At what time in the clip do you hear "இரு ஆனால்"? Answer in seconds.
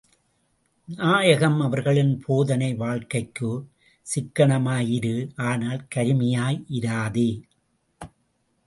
4.89-5.87